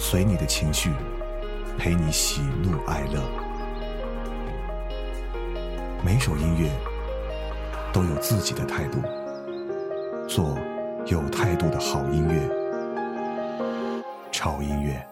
[0.00, 0.90] 随你的情绪，
[1.76, 3.20] 陪你喜怒哀乐。
[6.04, 6.70] 每首音乐
[7.92, 9.02] 都有自己的态度，
[10.28, 10.56] 做
[11.06, 12.40] 有态度的好音乐，
[14.30, 15.04] 超音乐。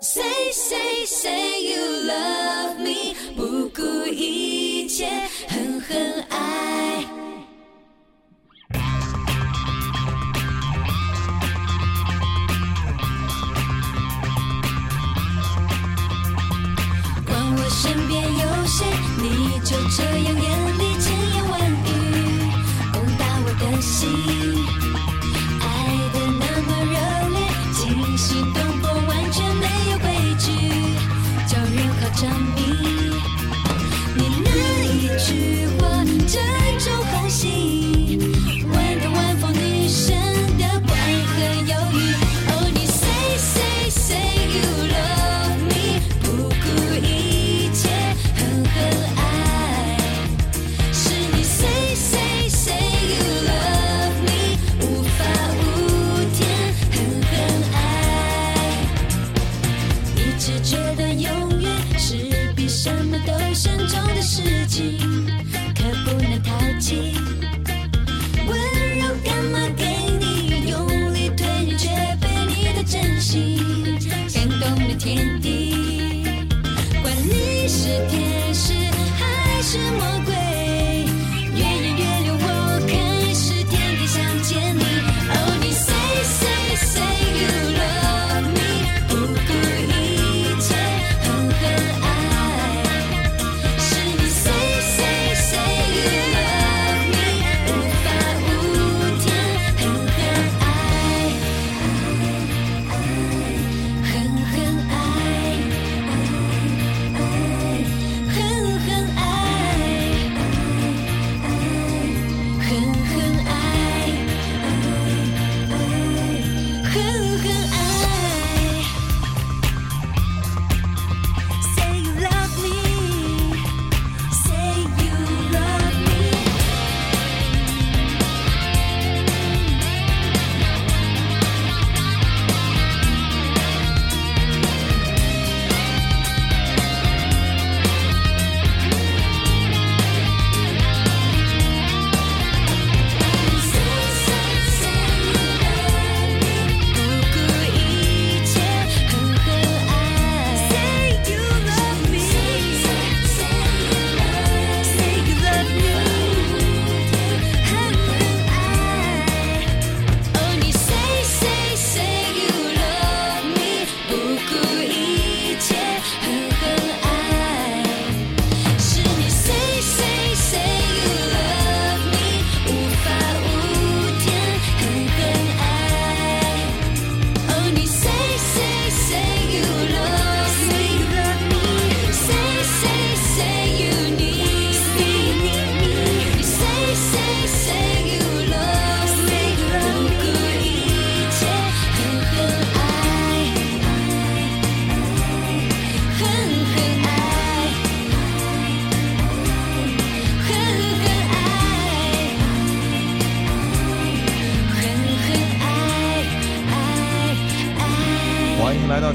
[0.00, 5.08] Say say say you love me，不顾一切，
[5.48, 6.22] 狠狠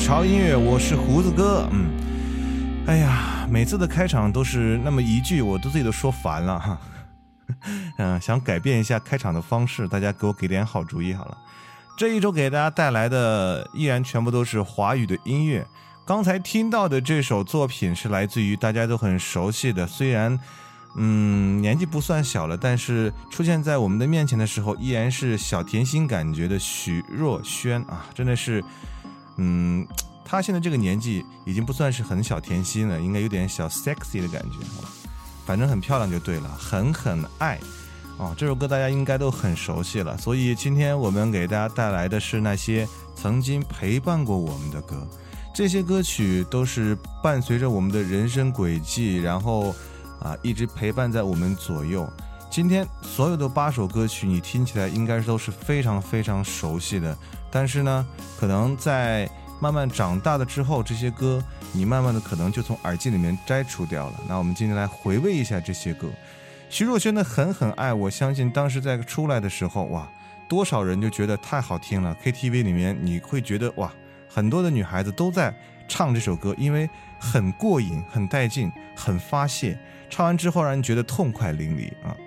[0.04, 1.66] 潮音乐，我是胡子哥。
[1.72, 1.90] 嗯，
[2.86, 6.78] 哎呀，每次的开场都是那么一句，我都自己都说烦了哈。
[7.98, 11.38] 嗯，想改变一下开场的方式，大家给我给点好主意好了。
[11.98, 15.66] 这一周给大家带来的依然全部都是华语的音乐。
[16.06, 20.38] 刚才听到的这首作品是来自于大家都很熟悉的，虽然
[20.98, 28.62] 嗯年纪不算小了，但是出现在我们的面前的时候，依然是小甜心感觉的许若萱啊，真的是
[29.38, 29.88] 嗯，
[30.26, 34.58] 她现在这个年纪已经不算是很小甜心了，应该有点小 sexy 的感觉，
[35.46, 37.60] 反正很漂亮就对了，狠狠爱。
[38.18, 45.08] 哦，这首歌大家应该都很熟悉了，所以今天我们给大家带来的是那些曾经陪伴过我们的歌。
[45.54, 49.76] 这些歌曲都是伴随着我们的人生轨迹，然后
[50.20, 52.08] 啊一直陪伴在我们左右。
[52.52, 57.18] 今天所有的八首歌曲，你听起来应该都是非常非常熟悉的，
[57.54, 58.06] 但是呢，
[58.40, 59.30] 可能在
[59.62, 61.42] 慢慢长大了之后，这些歌
[61.72, 64.20] 你慢慢的可能就从耳机里面摘除掉了。
[64.28, 66.08] 那我们今天来回味一下这些歌。
[66.68, 70.08] 徐若瑄的《狠狠爱》，我相信当时在出来的时候，哇，
[70.48, 72.18] 多少人就觉得太好听了。
[72.24, 73.94] KTV 里面你会觉得哇。
[74.28, 75.54] 很多的女孩子都在
[75.88, 76.90] 唱这首歌，因为
[77.20, 79.78] 很过瘾、很带劲、很发泄。
[80.10, 82.18] 唱完之后让人觉得痛快淋漓啊！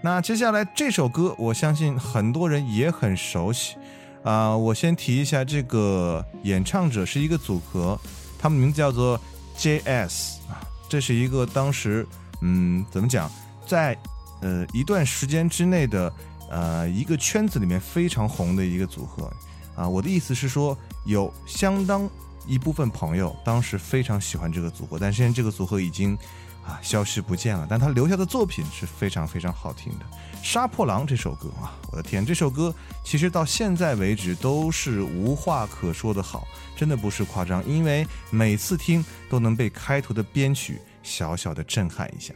[0.00, 3.76] 那接下来这首歌，我相信很多人也很熟悉
[4.24, 4.56] 啊。
[4.56, 7.98] 我先提一下，这个演唱者是一个组合，
[8.38, 9.20] 他们名字叫做
[9.56, 10.60] J.S 啊。
[10.88, 12.06] 这是一个当时
[12.40, 13.30] 嗯，怎么讲，
[13.66, 13.96] 在
[14.40, 16.12] 呃一段时间之内的
[16.50, 19.32] 呃一个圈子里面非常红的一个组合
[19.74, 19.88] 啊。
[19.88, 20.76] 我的意思是说。
[21.04, 22.08] 有相当
[22.46, 26.16] 一部分朋友当时非常喜欢这个组合，但是现在这个组合已经
[26.64, 27.66] 啊消失不见了。
[27.68, 30.04] 但他留下的作品是非常非常好听的，
[30.42, 32.74] 《杀破狼》这首歌啊，我的天，这首歌
[33.04, 36.46] 其实到现在为止都是无话可说的好，
[36.76, 42.34] 真的不是夸张，因为每次听都能被开头的编曲小小的震撼一下。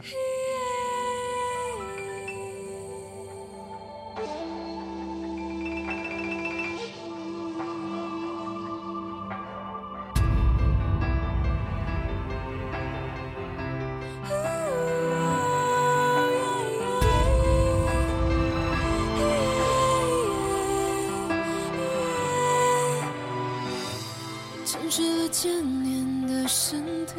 [24.89, 27.13] 沉睡了千年的身体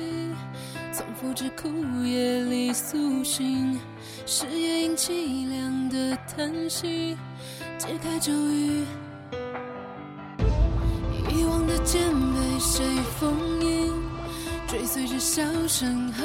[0.90, 1.68] 从腐枝枯
[2.02, 3.78] 叶里苏醒
[4.24, 7.14] 是夜莺凄凉的叹息。
[7.76, 8.86] 解开咒语
[11.30, 12.82] 遗忘的剑被谁
[13.20, 13.92] 封印
[14.66, 16.24] 追随着笑声和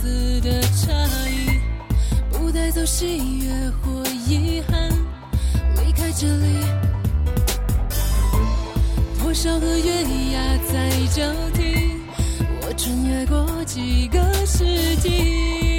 [0.00, 0.92] 死的差
[1.28, 1.60] 异
[2.30, 3.50] 不带走喜悦
[3.80, 4.90] 或遗憾
[5.76, 6.64] 离开这里。
[9.22, 10.02] 多少个月
[10.32, 11.92] 牙在交替
[12.60, 15.73] 我穿越过几个世纪。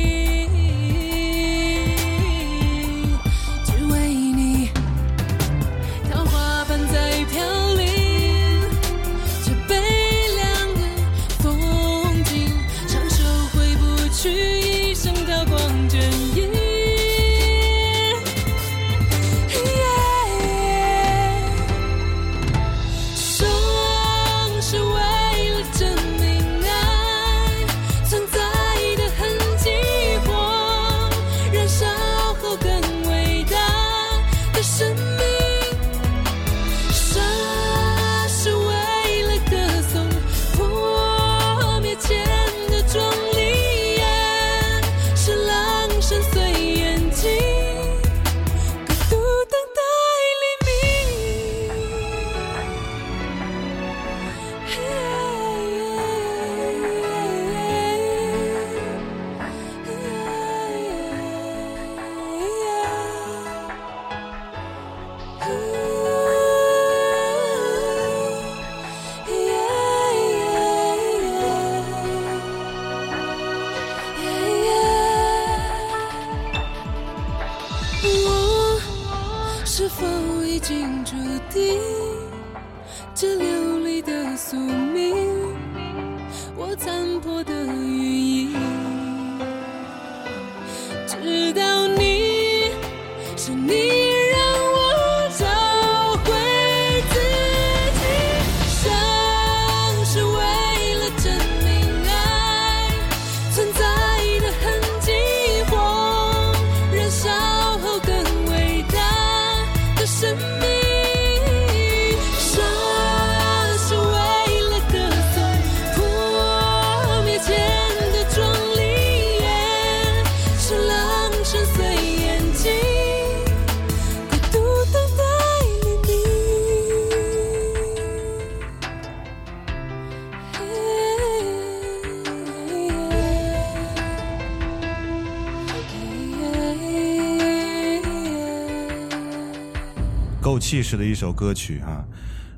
[140.65, 142.03] 气势的一首歌曲啊！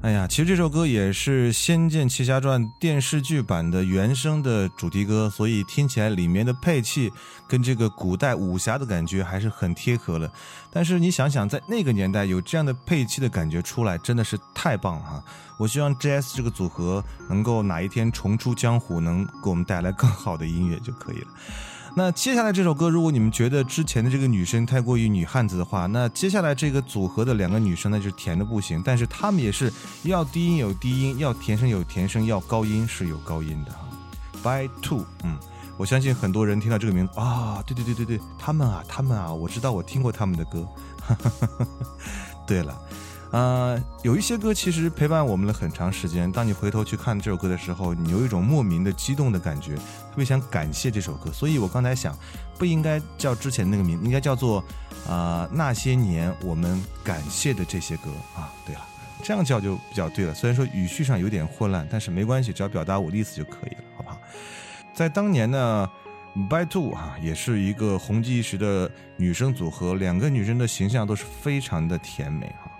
[0.01, 7.11] 哎呀，其实这首歌也是《仙剑奇侠传》电视剧版的原声的主题歌，所以听起来里面的配器
[7.49, 10.31] 跟这个古代武侠的感觉还是很贴合的。
[10.71, 15.23] 但是你想想，在那个年代有这样的配器的感觉出来，真的是太棒了哈！
[15.59, 21.27] 我希望 JS 这个组合能够哪一天重出江湖，能给我们带来更好的音乐就可以了。
[21.97, 28.79] 那接下来这首歌，如果你们觉得之前的这个女生太过于女汉子的话，那接下来这个组合的两个女生呢，就是甜的不行。
[28.85, 29.73] 但是她们也是
[30.03, 33.79] 要低音有低音，要甜声有甜声，要高音是有高音的哈。
[34.43, 35.39] By Two，嗯，
[35.75, 40.67] 我相信很多人听到这个名字啊，对对对对对，他们啊，他们啊，我知道我听过他们的歌。
[42.45, 42.79] 对了。
[43.31, 46.31] 呃，有一些歌其实陪伴我们了很长时间。
[46.31, 51.31] 当你回头去看这首歌的时候，你有一种莫名的激动的感觉，特别想感谢这首歌。
[51.31, 52.17] 所以我刚才想，
[52.57, 54.63] 不应该叫之前那个名，应该叫做
[55.07, 58.49] 啊那些年我们感谢的这些歌啊。
[58.65, 58.81] 对了，
[59.21, 60.33] 这样叫就比较对了。
[60.33, 64.17] 虽然说语序上有点混乱，但是没关系，只要表达我的意思就可以了，好不好？
[64.93, 65.89] 在当年呢
[66.49, 72.71] ，By Two 哈也是一个红极一时的女生组合，两个女生的形象都是非常的甜美哈。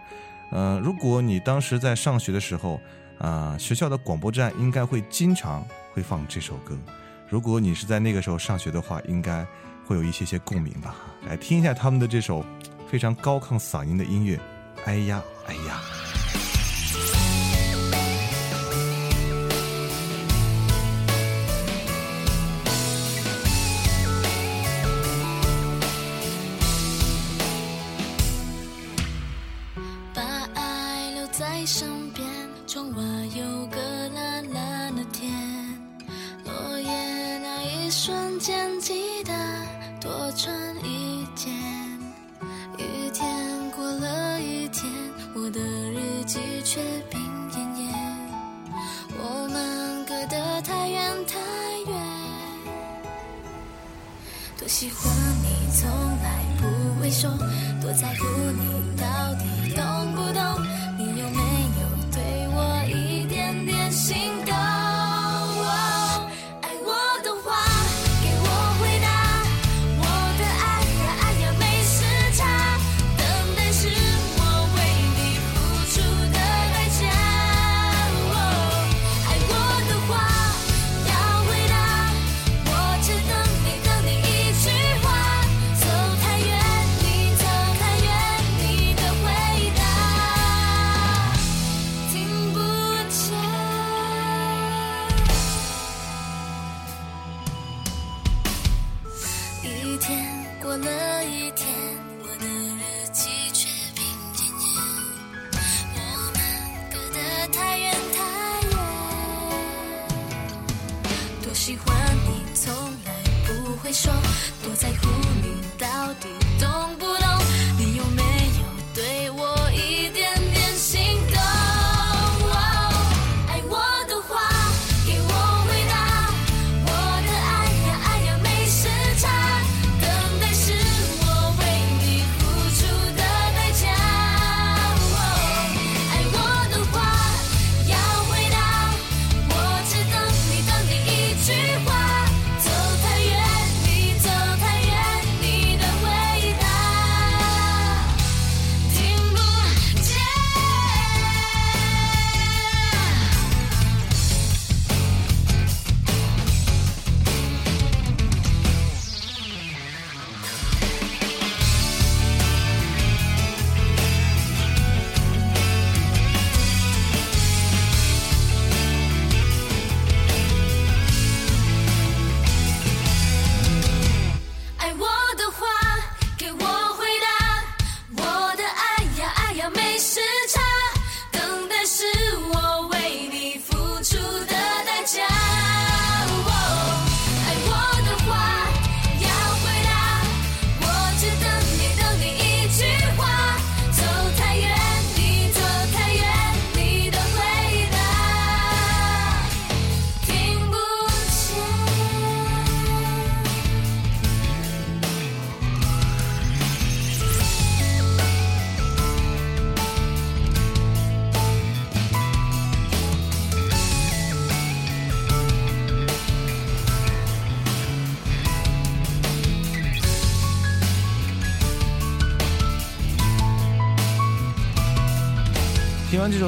[0.52, 2.80] 呃，如果你当时在上学的时候，
[3.20, 6.78] 啊，学校的广播站应该会经常会放这首歌。
[7.30, 9.46] 如果你是在那个时候上学的话，应该
[9.86, 10.96] 会有一些些共鸣吧。
[11.28, 12.46] 来听一下他们的这首
[12.90, 14.40] 非常高亢嗓音的音乐。
[14.86, 15.97] 哎呀，哎呀。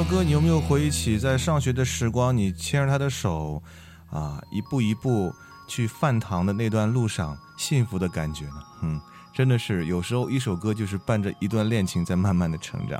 [0.00, 3.62] 首歌，你有没有回忆起在上学的时光，你牵着他的手，
[4.08, 5.30] 啊，一步一步
[5.68, 8.62] 去饭堂的那段路上，幸福的感觉呢？
[8.80, 8.98] 嗯，
[9.34, 12.98] 真的是有时候一首歌就是伴着一段恋情在慢慢的成长。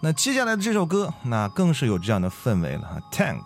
[0.00, 3.00] 那接下来的这首歌，那更是有这样的氛围了。
[3.12, 3.44] Tank，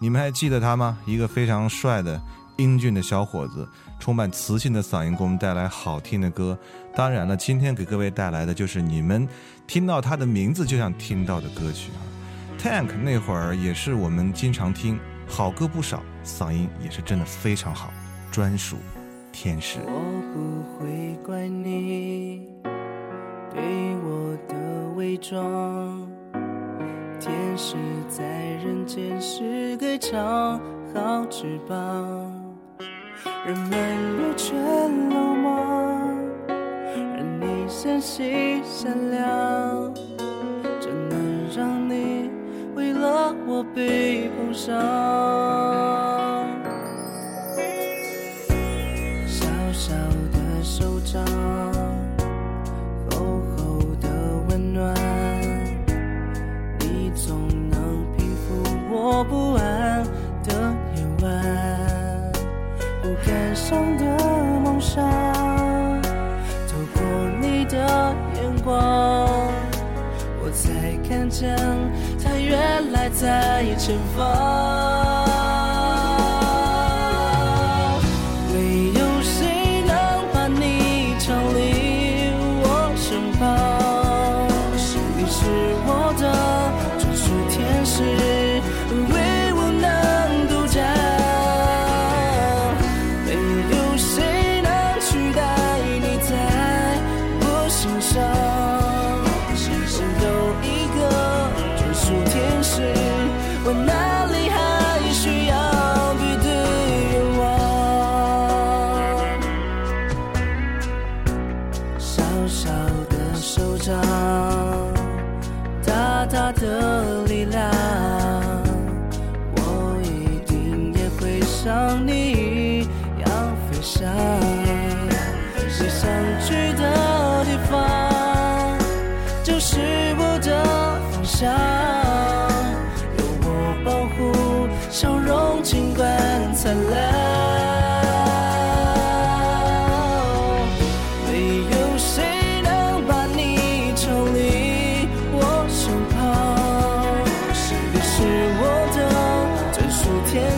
[0.00, 0.98] 你们还记得他吗？
[1.06, 2.20] 一个非常帅的
[2.56, 3.68] 英俊的小伙子，
[4.00, 6.58] 充满磁性的嗓音，给我们带来好听的歌。
[6.96, 9.28] 当然了，今天给各位带来的就是你们
[9.68, 12.18] 听到他的名字就想听到的歌曲啊。
[12.62, 17.90] Tank 那会儿也是我们经常听，好歌不少，嗓音也是真的非常好，
[18.30, 18.76] 专属
[19.32, 19.78] 天使。
[19.86, 19.90] 我
[20.34, 22.46] 不会怪你
[23.50, 23.62] 对
[24.04, 24.54] 我的
[24.94, 26.06] 伪装，
[27.18, 27.76] 天使
[28.10, 28.22] 在
[28.62, 30.60] 人间是个长
[30.92, 31.76] 好翅膀，
[33.46, 34.54] 人们若全
[35.08, 35.48] 落寞，
[36.46, 39.94] 而你善心善良，
[43.00, 44.76] 了我被碰伤？
[49.26, 49.94] 小小
[50.32, 51.24] 的手掌，
[70.42, 71.56] 我才看见
[72.22, 75.79] 它原来在前方。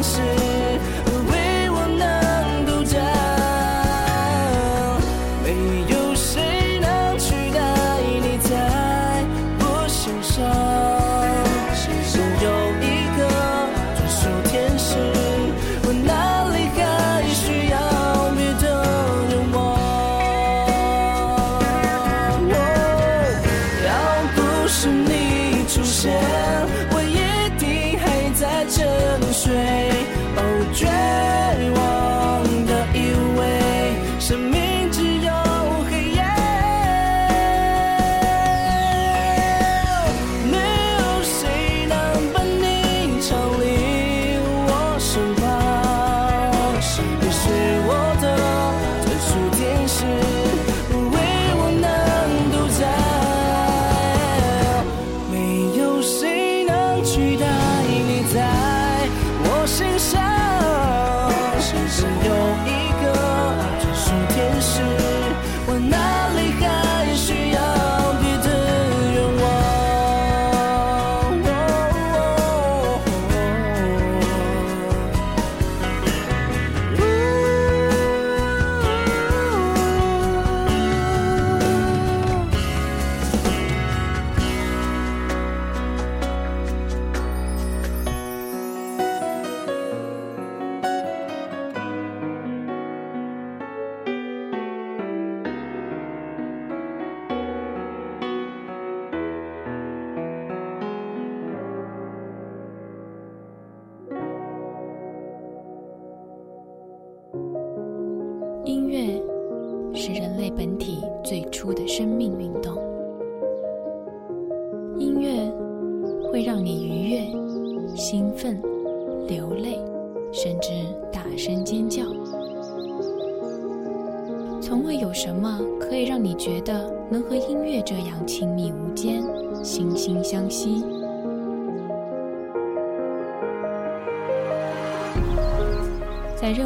[0.01, 0.52] 属天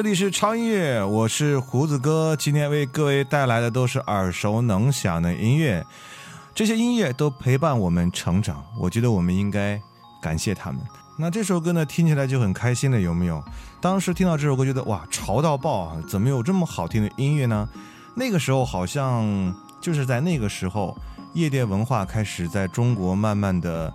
[0.00, 5.84] 这里是超音乐，我是胡子哥，今天为各位带来的都是耳熟能详的音乐，
[6.54, 9.78] 这些音乐都陪伴我们成长，我觉得我们应该
[10.22, 10.80] 感谢他们。
[11.18, 13.44] 那这首歌呢，听起来就很开心了，有没有？
[13.78, 16.02] 当时听到这首歌，觉得哇，潮到爆啊！
[16.08, 17.68] 怎么有这么好听的音乐呢？
[18.14, 20.96] 那个时候好像就是在那个时候，
[21.34, 23.92] 夜店文化开始在中国慢慢的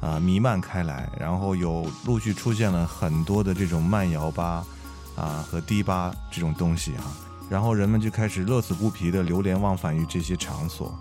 [0.00, 4.64] 啊、弥漫开来，然后有陆续出现了很多的这种慢摇吧
[5.16, 7.04] 啊和迪吧这种东西哈、
[7.50, 10.98] 然后人们就开始乐此不疲的流连忘返于这些场所，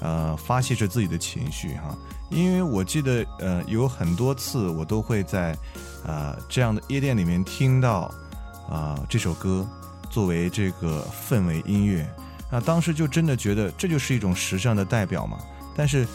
[0.00, 1.96] 呃，发泄着自己的情绪哈、
[2.30, 5.56] 因为我记得呃有很多次我都会在
[6.04, 8.12] 呃这样的夜店里面听到
[8.68, 9.66] 啊、这首歌
[10.08, 12.08] 作为这个氛围音乐，
[12.50, 15.38] 那当时就真的觉得这就是一种时尚的代表嘛。
[15.76, 16.06] 但是，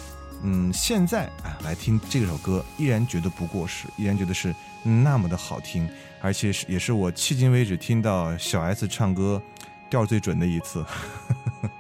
[0.48, 4.54] 嗯，现在啊来听这首歌，依然觉得不过时，依然觉得是
[4.84, 5.90] 那么的好听，
[6.22, 9.42] 而且是也是我迄今为止听到小 S 唱歌
[9.90, 10.86] 调最准的一次。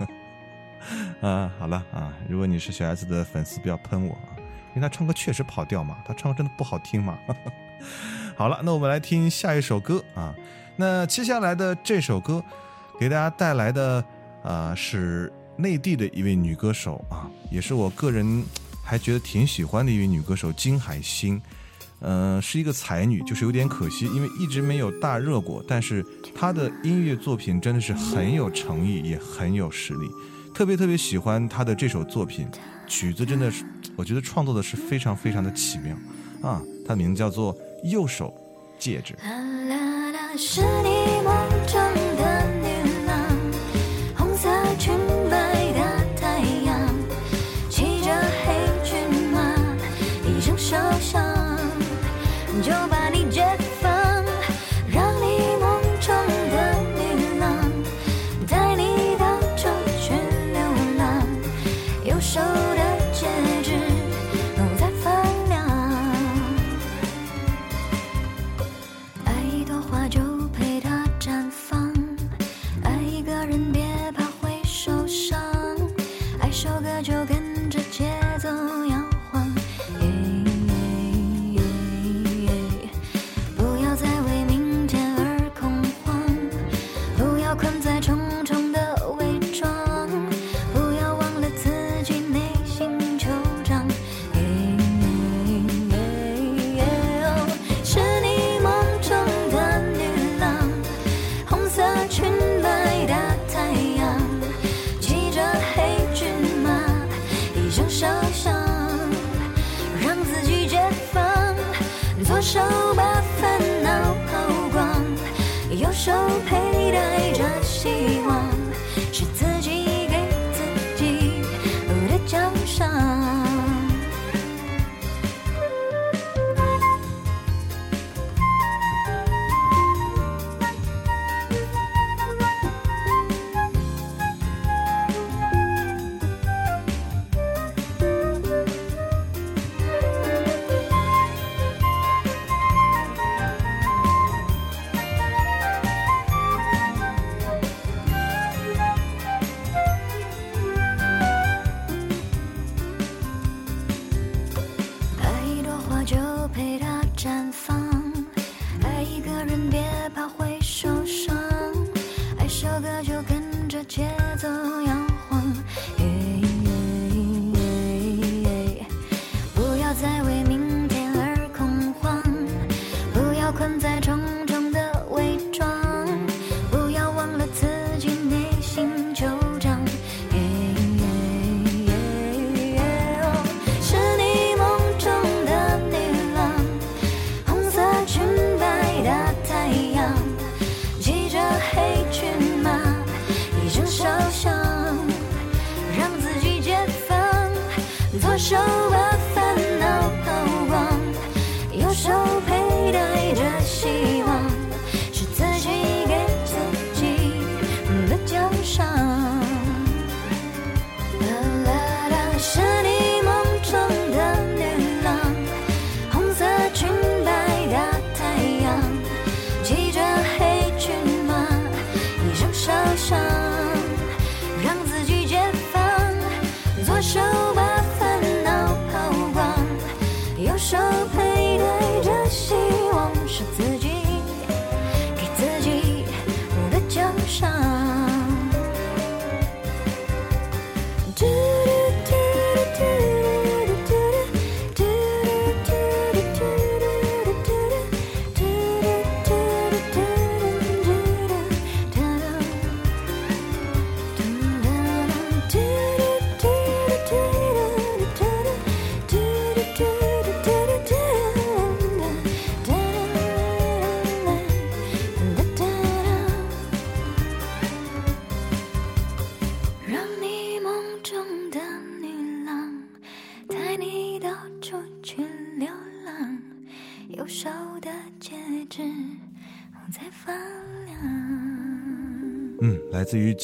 [1.21, 4.33] 啊，好了啊，如果你是小 S 的粉丝，不要喷我啊，
[4.73, 7.19] 因为他唱歌确实跑调嘛，他唱歌真的不好听嘛。
[8.35, 10.33] 好了，那我们来听下一首歌啊。
[10.75, 12.43] 那接下来的这首歌，
[12.99, 14.03] 给大家带来的
[14.41, 18.43] 呃是内地的一位女歌手啊，也是我个人
[18.83, 21.41] 还觉得挺喜欢的一位女歌手金海心。
[22.01, 25.63] 嗯、是一个才女，就是有点可惜，因为一直没有大热过。
[25.67, 30.07] 但是她的音乐作品真的是很有诚意，也很有实力。
[30.53, 32.47] 特别特别喜欢她的这首作品，
[32.85, 33.65] 曲子真的是，
[33.95, 35.95] 我觉得创作的是非常非常的奇妙
[36.47, 36.61] 啊。
[36.85, 37.55] 她的名字叫做
[37.89, 38.31] 《右手
[38.77, 39.13] 戒指》。
[39.27, 41.54] 啦啦啦，是你梦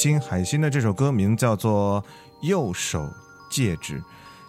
[0.01, 2.01] 金海心的这首歌名叫做
[2.41, 3.07] 《右手
[3.51, 3.99] 戒指》。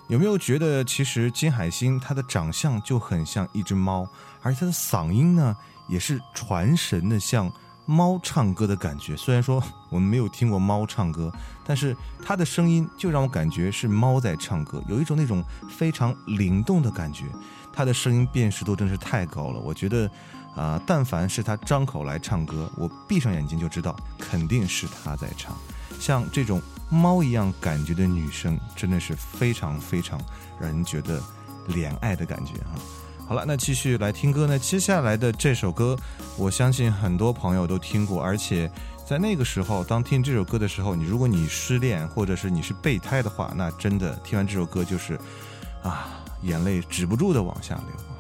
[0.08, 4.08] 有没有觉得，其实金海心她的长相就很像一只猫，
[4.40, 5.54] 而她的嗓音呢，
[5.90, 7.52] 也是传神的，像
[7.84, 9.14] 猫唱歌的感觉。
[9.14, 11.30] 虽然说我们没有听过猫唱歌，
[11.66, 17.26] 但是她的声音就让我感觉是猫在唱歌，有一种那种非常灵动的感觉。
[17.74, 20.10] 她的声音辨识度真是太高了，我觉得，
[20.54, 25.56] 啊、但凡是他张口来唱歌，我闭上眼睛就知道肯定是他在唱。
[25.98, 26.60] 像这种
[26.90, 30.20] 猫一样感觉的女生，真的是非常非常
[30.60, 31.22] 让人觉得
[31.68, 32.78] 怜爱的感觉哈、
[33.26, 34.58] 好了，那继续来听歌呢。
[34.58, 35.96] 接下来的这首歌，
[36.36, 38.70] 我相信很多朋友都听过，而且
[39.08, 45.18] 在那个时候，当听这首歌的时候，你如果你失恋或者是你是备胎的话，那真的听完这首歌就是
[45.82, 48.11] 啊，眼泪止不住的往下流。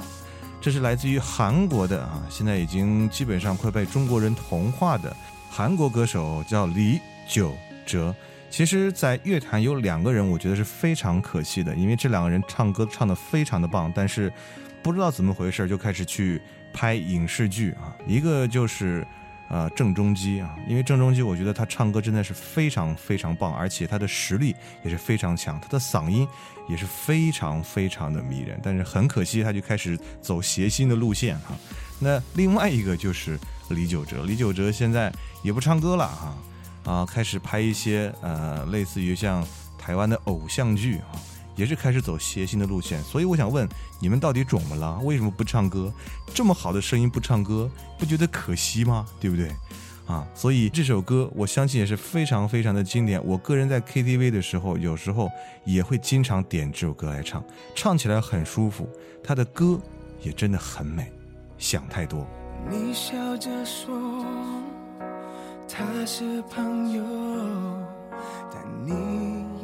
[0.62, 5.14] 这是来自于韩国的啊，现在已经基本上快被中国人同化的
[5.50, 7.52] 韩国歌手叫李玖
[7.84, 8.14] 哲。
[8.48, 14.32] 其实，在乐坛有两个人，我觉得是非常可惜的，因为这两个人唱歌唱得非常的棒，但是
[14.84, 16.40] 不知道怎么回事就开始去
[16.72, 17.96] 拍影视剧啊。
[18.06, 19.04] 一个就是
[19.48, 26.28] 呃郑中基啊，因为郑中基我觉得他唱歌真的是非常非常棒，而且他的实力也是非常强，他的嗓音
[26.68, 28.60] 也是非常非常的迷人。
[28.62, 31.54] 但是很可惜，他就开始走谐星的路线哈、
[31.98, 39.46] 那另外一个就是李玖哲，李玖哲现在也不唱歌了哈、啊，开始拍一些呃类似于像
[39.78, 41.14] 台湾的偶像剧啊，
[41.56, 43.02] 也是开始走谐星的路线。
[43.04, 43.68] 所以我想问
[44.00, 44.98] 你们到底肿么了？
[45.00, 45.92] 为什么不唱歌？
[46.34, 49.06] 这么好的声音不唱歌，不觉得可惜吗？
[49.20, 49.50] 对不对？
[50.12, 53.24] 啊，所以这首歌我相信也是非常非常的经典。
[53.24, 55.30] 我个人在 KTV 的时候，有时候
[55.64, 57.42] 也会经常点这首歌来唱，
[57.74, 58.86] 唱起来很舒服。
[59.24, 59.80] 他的歌
[60.20, 61.10] 也真的很美，
[61.56, 62.26] 想太多。
[62.68, 64.22] 你笑着说
[65.66, 67.02] 他是朋友，
[68.52, 68.92] 但你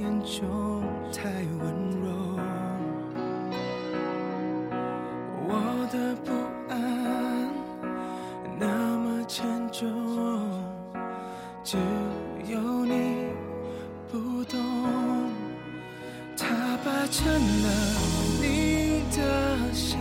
[0.02, 0.82] 眼中
[1.12, 2.40] 太温柔。
[5.46, 6.32] 我的不
[9.28, 9.86] 沉重，
[11.62, 11.76] 只
[12.46, 13.26] 有你
[14.10, 14.58] 不懂。
[16.34, 16.46] 它
[16.82, 17.68] 霸占了
[18.40, 19.20] 你的
[19.74, 19.98] 心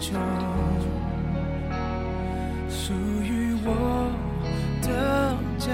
[0.00, 0.20] 中。
[2.68, 3.68] 属于我
[4.82, 4.88] 的
[5.56, 5.70] 角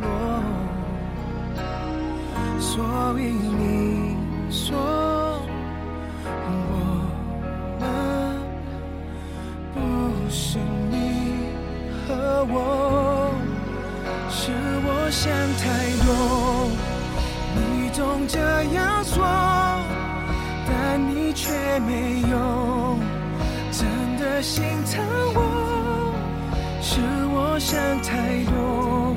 [0.00, 0.06] 落，
[2.60, 3.22] 所以
[15.08, 15.64] 我想太
[16.04, 16.68] 多，
[17.56, 18.38] 你总这
[18.74, 19.24] 样说，
[20.66, 22.98] 但你却没有
[23.72, 25.02] 真的心疼
[25.34, 26.12] 我。
[26.82, 27.00] 是
[27.32, 29.16] 我想太多，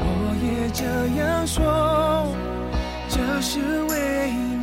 [0.00, 0.84] 我也这
[1.22, 2.26] 样说，
[3.08, 4.55] 这是唯一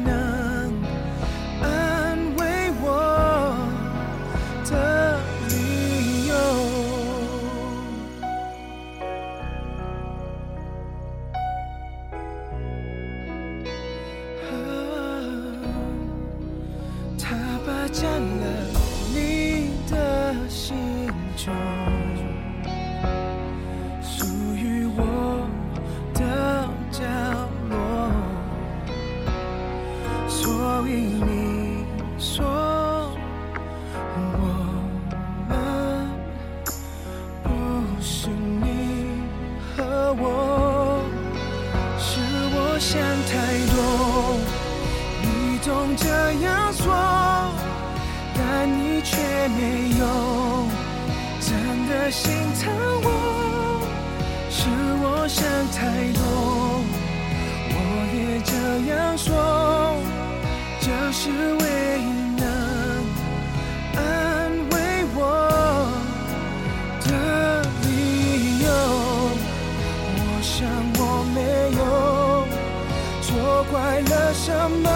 [74.34, 74.90] 什么，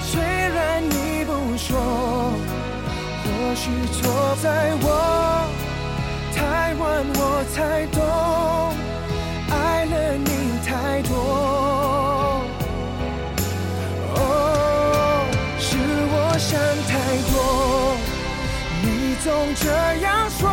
[0.00, 1.76] 虽然你不说，
[3.24, 4.84] 或许错在我
[6.34, 8.00] 太晚，我才懂，
[9.50, 9.94] 爱了
[10.24, 10.28] 你
[10.64, 11.12] 太多。
[14.14, 14.18] 哦，
[15.58, 16.48] 是我想
[16.86, 16.94] 太
[17.32, 17.34] 多，
[18.82, 18.86] 你
[19.22, 19.26] 总
[19.56, 19.66] 这
[20.00, 20.48] 样说，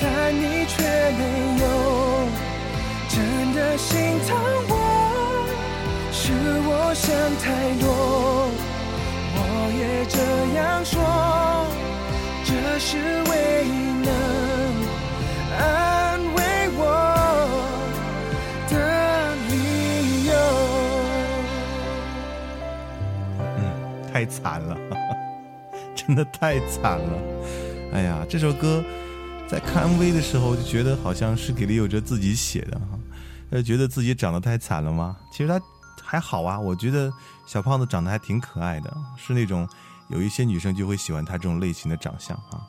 [0.00, 0.76] 但你却
[1.18, 1.22] 没
[1.62, 1.64] 有
[3.08, 3.16] 真
[3.54, 4.30] 的心疼
[4.68, 4.81] 我。
[6.94, 7.88] 想太多，
[9.34, 9.38] 我
[9.78, 10.18] 也这
[10.54, 11.00] 样说，
[12.44, 12.98] 这是
[13.30, 13.70] 唯一
[14.04, 14.10] 能
[15.58, 16.38] 安慰
[16.76, 16.80] 我
[18.68, 18.74] 的
[19.48, 20.32] 理由。
[23.56, 23.58] 嗯，
[24.12, 24.76] 太惨了，
[25.96, 27.18] 真的太惨了。
[27.94, 28.84] 哎呀，这首歌
[29.48, 32.98] 在看 MV 的时候就觉得好像是给李玖哲自己写的哈，
[33.50, 35.16] 呃，觉得自己长得太惨了吗？
[35.32, 35.58] 其实他
[36.12, 37.10] 还好啊，我觉得
[37.46, 39.66] 小胖子长得还挺可爱的，是那种
[40.08, 42.60] 有一些女生就会喜欢他这种类型的长相啊。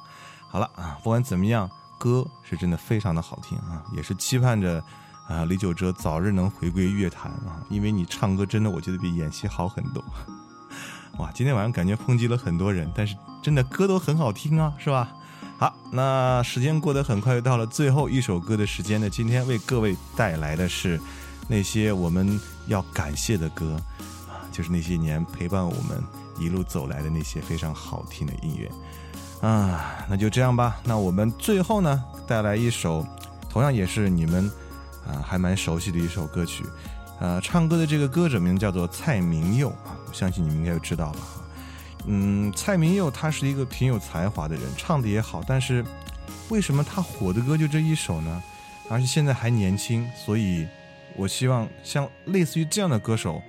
[0.47, 4.81] 好了啊，不管怎么样，歌是真的非常的好听啊，也是期盼着
[5.27, 10.01] 啊李玖哲早日能回归乐坛啊，因为你唱歌真的我觉得比演戏好很多。
[11.19, 15.11] 哇，今天晚上感觉抨击了很多人，但是真的歌都很好听啊，是吧？
[15.57, 19.09] 好，那时间过得很快，又到了最后一首歌的时间呢。
[19.09, 20.97] 今天为各位带来的是
[21.49, 23.79] 那些我们要感谢的歌
[24.27, 26.01] 啊，就是那些年陪伴我们
[26.39, 28.69] 一路走来的那些非常好听的音乐
[29.47, 30.05] 啊。
[30.07, 33.05] 那就这样吧，那我们最后呢带来一首
[33.49, 34.51] 同样也是你们
[35.07, 36.63] 啊还蛮熟悉的一首歌曲，
[37.19, 41.41] 呃，唱歌的这个歌者名叫做蔡明佑啊，我相信你们应该就知道了哈。
[42.05, 45.85] 嗯，蔡明佑他是一个挺有才华的人，唱的也好，但是
[46.49, 48.43] 为什么他火的歌就这一首呢？
[48.89, 50.67] 而且现在还年轻，所以
[51.15, 53.41] 我希望像类似于这样的歌手，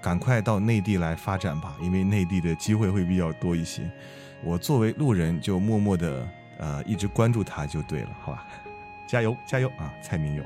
[0.00, 3.82] 赶快到内地来发展吧，因为内地的机会会比较多一些。
[4.42, 8.46] 我作为路人，就默默的呃一直关注他就对了，好吧？
[9.06, 10.44] 加油加油啊，蔡明勇！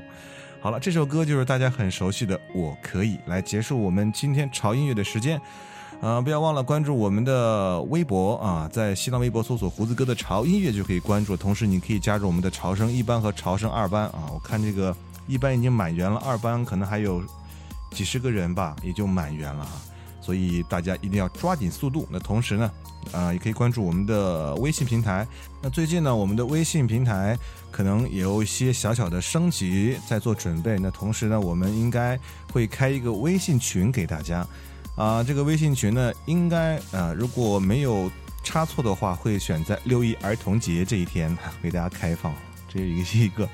[0.59, 5.39] 好了，这首歌就是大家很熟悉的《我可以》，来结束我们今天潮音乐的时间。
[5.99, 11.35] 啊、不要忘了关注我们的微博啊，在新浪微博搜索“胡子哥的潮音乐”就可以关注。
[11.35, 14.29] 同时，你可以加入我们的潮声一班和潮声二班啊。
[14.31, 14.95] 我看这个
[15.27, 17.23] 一班已经满员了，二班可能还有
[17.91, 19.71] 几十个人吧，也就满员了啊。
[20.21, 22.05] 所以大家一定要抓紧速度。
[22.11, 22.71] 那同时呢，
[23.13, 25.25] 啊、也可以关注我们的微信平台。
[25.61, 27.37] 那最近呢，我们的微信平台
[27.71, 30.77] 可能也有一些小小的升级，在做准备。
[30.79, 32.19] 那同时呢，我们应该
[32.51, 34.45] 会开一个微信群给大家。
[34.97, 38.11] 啊、这个微信群呢，应该呃，如果没有
[38.43, 42.33] 差错的话，会选在六一儿童节这一天为大家开放。
[42.67, 43.47] 这也是一个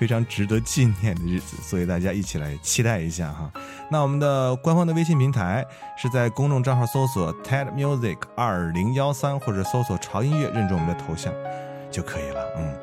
[0.00, 3.52] 非常值得纪念的日子，所以大家一起来期待一下哈。
[3.90, 5.62] 那我们的官方的微信平台
[5.94, 11.30] 是在公众账号搜索 TED Music 二零幺三，或者搜索潮音乐，认准我们的头像
[11.90, 12.42] 就可以了。
[12.56, 12.74] 嗯，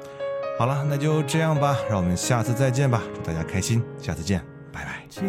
[0.59, 4.39] 好了，那就这样吧，让我们下次再见吧，祝大家开心，下次见，
[4.71, 5.01] 拜拜。
[5.09, 5.23] 寄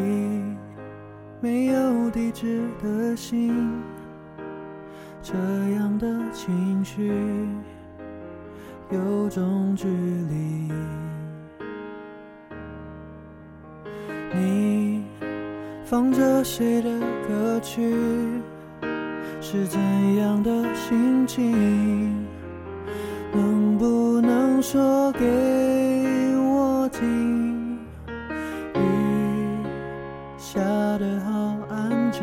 [1.41, 3.83] 没有地址的信，
[5.23, 5.33] 这
[5.75, 7.49] 样的情绪
[8.91, 10.71] 有种距离。
[14.35, 15.03] 你
[15.85, 16.91] 放着谁的
[17.27, 17.95] 歌曲？
[19.41, 19.81] 是怎
[20.17, 22.27] 样的心情？
[23.33, 25.25] 能不能说给
[26.37, 27.79] 我听？
[28.75, 28.81] 雨
[30.37, 30.61] 下
[30.99, 32.21] 得好安静，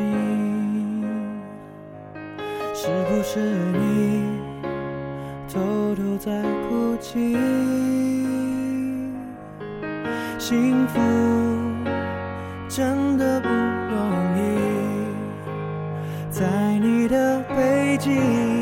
[2.73, 4.23] 是不是你
[5.47, 7.37] 偷偷在哭泣？
[10.37, 10.99] 幸福
[12.67, 13.55] 真的不容
[14.37, 14.39] 易，
[16.29, 16.45] 在
[16.79, 18.54] 你的背景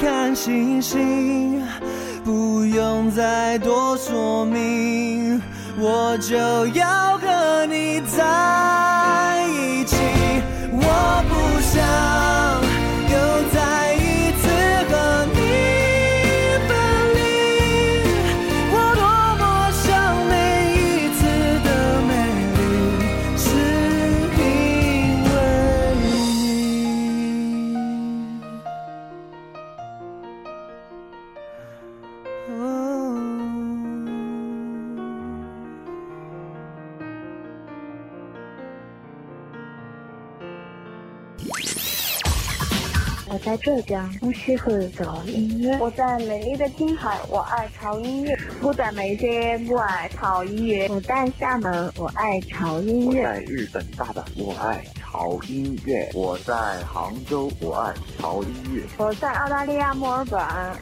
[0.00, 1.62] 看星星
[2.24, 5.38] 不用再多说明
[5.78, 6.38] 我就
[6.68, 9.96] 要和你在一起。
[10.72, 12.49] 我不想
[43.62, 45.76] 浙江，我喜欢搞音乐。
[45.78, 48.36] 我在美丽的青海，我爱潮音乐。
[48.62, 50.88] 我在眉山，我爱潮音乐。
[50.88, 53.20] 我在厦门，我爱潮音乐。
[53.20, 56.53] 我在日本大阪，我爱潮音乐；我在
[56.83, 60.39] 杭州，我爱潮音乐；我在澳大利亚墨尔本，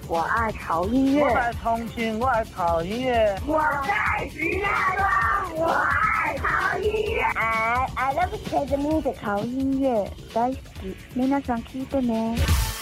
[0.08, 1.24] 我爱潮音乐。
[1.24, 3.36] 我在重庆，我爱潮音乐。
[3.48, 7.22] 我在石家庄，我爱潮音乐。
[7.36, 10.96] I I love K 的 music 潮音乐大好き。
[11.16, 12.77] 皆さん聞いてね。